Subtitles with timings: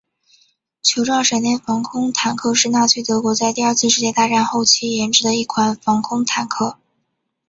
[0.81, 6.79] 球状闪电防空坦克是纳粹德国在第二次世界大战后期研制的一款防空坦克。